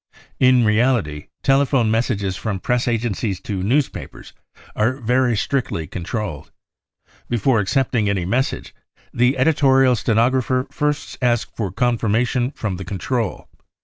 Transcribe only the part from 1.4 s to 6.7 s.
telephone messages from press agencies to newspapers are very strictly controlled.